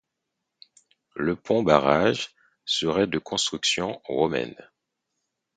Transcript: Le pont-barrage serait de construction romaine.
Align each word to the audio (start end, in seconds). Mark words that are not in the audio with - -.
Le 1.15 1.35
pont-barrage 1.35 2.33
serait 2.65 3.05
de 3.05 3.19
construction 3.19 4.01
romaine. 4.05 4.55